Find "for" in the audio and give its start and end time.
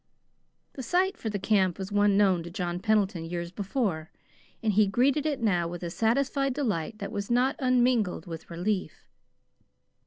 1.15-1.29